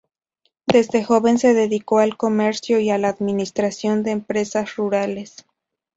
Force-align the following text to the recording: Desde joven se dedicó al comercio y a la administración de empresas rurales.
Desde 0.65 1.03
joven 1.03 1.37
se 1.37 1.53
dedicó 1.53 1.99
al 1.99 2.17
comercio 2.17 2.79
y 2.79 2.89
a 2.89 2.97
la 2.97 3.09
administración 3.09 4.01
de 4.01 4.09
empresas 4.09 4.75
rurales. 4.75 5.45